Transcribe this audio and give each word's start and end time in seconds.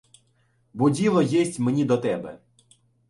Бо 0.73 0.89
діло 0.89 1.21
єсть 1.21 1.59
мені 1.59 1.85
до 1.85 1.97
тебе. 1.97 2.39